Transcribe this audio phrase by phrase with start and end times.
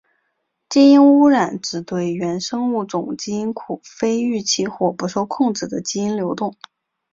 [0.67, 6.55] 基因污染指对原生物种基因库非预期或不受控制的基因流动。